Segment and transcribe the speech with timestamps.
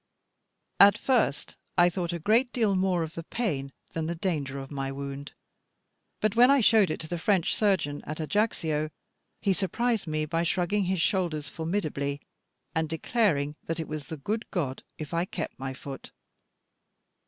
[0.79, 4.71] At first I thought a great deal more of the pain than the danger of
[4.71, 5.33] my wound;
[6.21, 8.89] but when I showed it to the French surgeon at Ajaccio,
[9.41, 12.19] he surprised me by shrugging his shoulders formidably,
[12.73, 16.09] and declaring that it was the good God if I kept my foot.